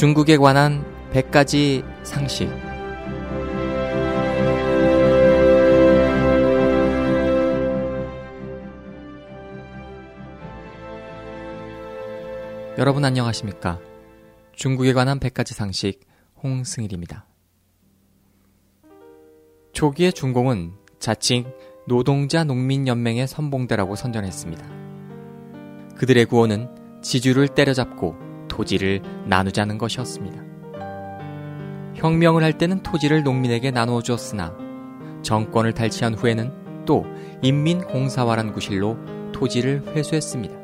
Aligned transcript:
중국에 0.00 0.38
관한 0.38 0.82
100가지 1.12 1.84
상식. 2.04 2.48
여러분 12.78 13.04
안녕하십니까? 13.04 13.78
중국에 14.54 14.94
관한 14.94 15.20
100가지 15.20 15.52
상식 15.52 16.00
홍승일입니다. 16.42 17.26
초기의 19.74 20.14
중공은 20.14 20.72
자칭 20.98 21.44
노동자 21.86 22.42
농민연맹의 22.44 23.28
선봉대라고 23.28 23.96
선전했습니다. 23.96 24.66
그들의 25.98 26.24
구호는 26.24 27.02
지주를 27.02 27.48
때려잡고 27.48 28.29
토지를 28.50 29.00
나누자는 29.26 29.78
것이었습니다. 29.78 30.42
혁명을 31.94 32.42
할 32.42 32.58
때는 32.58 32.82
토지를 32.82 33.22
농민에게 33.22 33.70
나누어 33.70 34.02
주었으나 34.02 34.54
정권을 35.22 35.72
탈취한 35.72 36.14
후에는 36.14 36.84
또 36.86 37.06
인민공사화란 37.42 38.52
구실로 38.52 38.98
토지를 39.32 39.82
회수했습니다. 39.94 40.54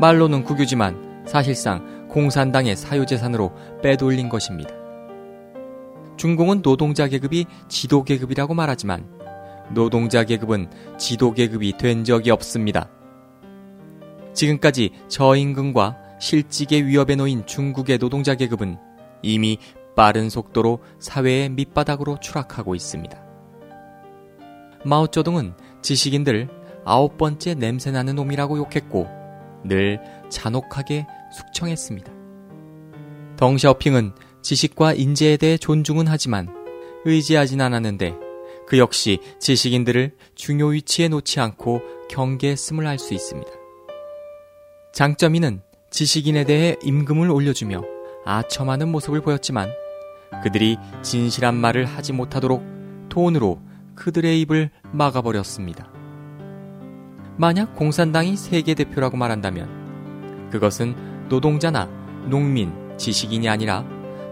말로는 0.00 0.44
국유지만 0.44 1.24
사실상 1.26 2.08
공산당의 2.08 2.76
사유재산으로 2.76 3.52
빼돌린 3.82 4.28
것입니다. 4.28 4.70
중공은 6.16 6.62
노동자 6.62 7.06
계급이 7.06 7.46
지도 7.68 8.02
계급이라고 8.02 8.54
말하지만 8.54 9.06
노동자 9.74 10.24
계급은 10.24 10.70
지도 10.96 11.32
계급이 11.32 11.76
된 11.78 12.04
적이 12.04 12.30
없습니다. 12.30 12.88
지금까지 14.32 14.90
저임금과 15.08 16.07
실직의 16.20 16.86
위협에 16.86 17.16
놓인 17.16 17.46
중국의 17.46 17.98
노동자 17.98 18.34
계급은 18.34 18.78
이미 19.22 19.58
빠른 19.96 20.30
속도로 20.30 20.80
사회의 20.98 21.48
밑바닥으로 21.48 22.20
추락하고 22.20 22.74
있습니다. 22.74 23.20
마오쩌둥은 24.84 25.54
지식인들을 25.82 26.48
아홉 26.84 27.18
번째 27.18 27.54
냄새나는 27.54 28.14
놈이라고 28.14 28.58
욕했고 28.58 29.08
늘 29.64 30.00
잔혹하게 30.30 31.06
숙청했습니다. 31.32 32.12
덩샤오핑은 33.36 34.12
지식과 34.42 34.94
인재에 34.94 35.36
대해 35.36 35.56
존중은 35.56 36.06
하지만 36.08 36.48
의지하진 37.04 37.60
않았는데 37.60 38.14
그 38.66 38.78
역시 38.78 39.18
지식인들을 39.40 40.16
중요 40.34 40.66
위치에 40.66 41.08
놓지 41.08 41.40
않고 41.40 41.80
경계했음을 42.08 42.86
알수 42.86 43.14
있습니다. 43.14 43.50
장점이는 44.92 45.62
지식인에 45.90 46.44
대해 46.44 46.76
임금을 46.82 47.30
올려주며 47.30 47.82
아첨하는 48.24 48.88
모습을 48.88 49.20
보였지만 49.22 49.70
그들이 50.42 50.76
진실한 51.02 51.54
말을 51.54 51.86
하지 51.86 52.12
못하도록 52.12 53.08
돈으로 53.08 53.60
그들의 53.94 54.40
입을 54.42 54.70
막아버렸습니다. 54.92 55.90
만약 57.36 57.74
공산당이 57.74 58.36
세계 58.36 58.74
대표라고 58.74 59.16
말한다면 59.16 60.48
그것은 60.50 61.28
노동자나 61.28 61.86
농민, 62.28 62.72
지식인이 62.96 63.48
아니라 63.48 63.84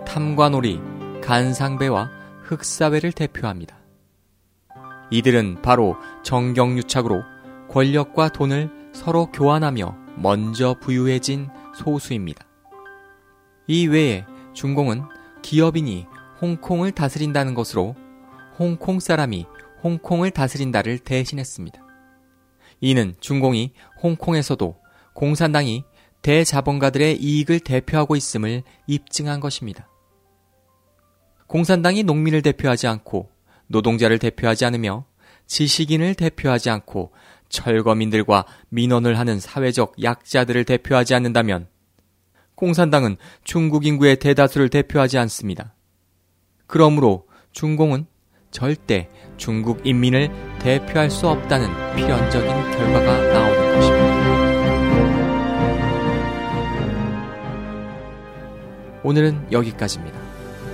탐관오리, 0.06 0.80
간상배와 1.22 2.10
흑사회를 2.42 3.12
대표합니다. 3.12 3.76
이들은 5.10 5.62
바로 5.62 5.96
정경유착으로 6.22 7.22
권력과 7.70 8.28
돈을 8.30 8.70
서로 8.92 9.30
교환하며 9.32 10.05
먼저 10.16 10.74
부유해진 10.80 11.48
소수입니다. 11.74 12.46
이 13.66 13.86
외에 13.86 14.24
중공은 14.54 15.02
기업인이 15.42 16.06
홍콩을 16.40 16.92
다스린다는 16.92 17.54
것으로 17.54 17.94
홍콩 18.58 19.00
사람이 19.00 19.46
홍콩을 19.82 20.30
다스린다를 20.30 20.98
대신했습니다. 20.98 21.84
이는 22.80 23.14
중공이 23.20 23.72
홍콩에서도 24.02 24.76
공산당이 25.14 25.84
대자본가들의 26.22 27.18
이익을 27.22 27.60
대표하고 27.60 28.16
있음을 28.16 28.62
입증한 28.86 29.40
것입니다. 29.40 29.88
공산당이 31.46 32.02
농민을 32.02 32.42
대표하지 32.42 32.86
않고 32.86 33.30
노동자를 33.68 34.18
대표하지 34.18 34.64
않으며 34.64 35.06
지식인을 35.46 36.14
대표하지 36.14 36.70
않고 36.70 37.12
철거민들과 37.48 38.44
민원을 38.68 39.18
하는 39.18 39.40
사회적 39.40 40.02
약자들을 40.02 40.64
대표하지 40.64 41.14
않는다면 41.14 41.68
공산당은 42.54 43.16
중국 43.44 43.86
인구의 43.86 44.16
대다수를 44.16 44.68
대표하지 44.68 45.18
않습니다. 45.18 45.74
그러므로 46.66 47.26
중공은 47.52 48.06
절대 48.50 49.08
중국 49.36 49.86
인민을 49.86 50.30
대표할 50.60 51.10
수 51.10 51.28
없다는 51.28 51.68
필연적인 51.94 52.48
결과가 52.48 53.32
나오는 53.32 53.74
것입니다. 53.74 54.16
오늘은 59.02 59.52
여기까지입니다. 59.52 60.18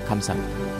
감사합니다. 0.06 0.71